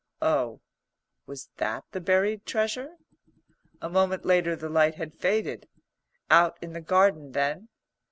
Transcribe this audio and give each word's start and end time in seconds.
Oh, 0.23 0.61
was 1.27 1.51
that 1.57 1.83
the 1.91 2.01
buried 2.01 2.43
treasure? 2.47 2.95
A 3.83 3.87
moment 3.87 4.25
later 4.25 4.55
the 4.55 4.67
light 4.67 4.95
had 4.95 5.13
faded. 5.13 5.69
Out 6.27 6.57
in 6.59 6.73
the 6.73 6.81
garden 6.81 7.33
then? 7.33 7.69